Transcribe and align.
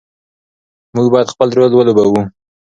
موږ 0.95 1.07
باید 1.13 1.31
خپل 1.33 1.47
رول 1.57 1.71
ولوبوو. 1.73 2.21